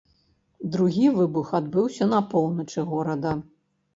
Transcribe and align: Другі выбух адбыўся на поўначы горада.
Другі 0.75 1.09
выбух 1.17 1.51
адбыўся 1.59 2.07
на 2.13 2.21
поўначы 2.31 2.87
горада. 2.95 3.37